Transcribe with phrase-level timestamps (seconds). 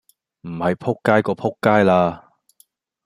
[0.41, 2.31] 唔係仆街過仆街啦